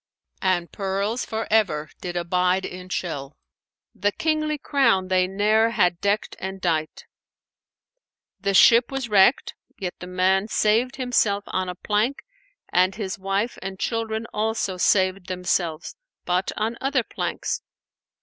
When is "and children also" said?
13.61-14.75